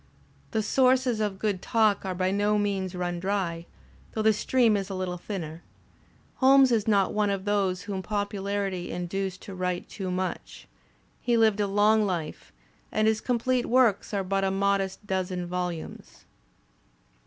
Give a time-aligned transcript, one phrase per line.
[0.49, 3.67] The sources of good talk are by no means run dry,
[4.13, 5.61] though the stream is a little thinner.
[6.37, 10.67] Holmes is not one of those whom popu larity induced to write too much.
[11.19, 12.51] He lived a long life,
[12.91, 16.25] and his complete works are but a modest dozen volumes.